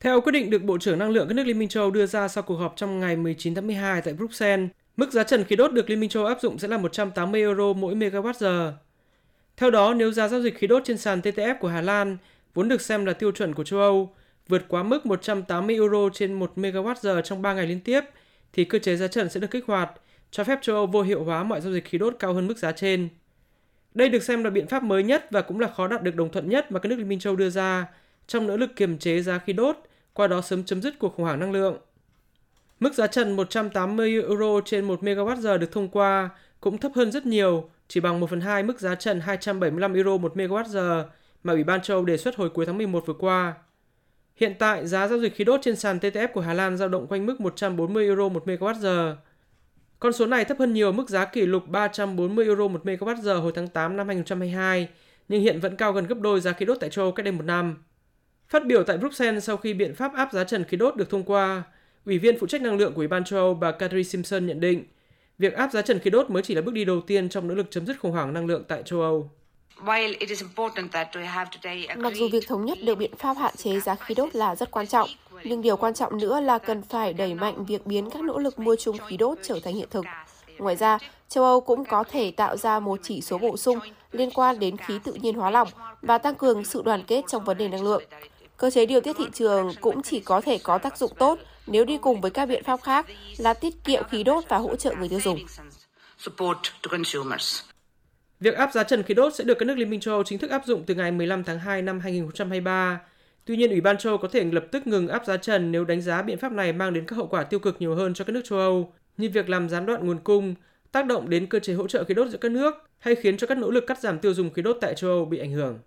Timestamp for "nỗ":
28.46-28.56, 67.48-67.54, 78.22-78.38, 113.58-113.70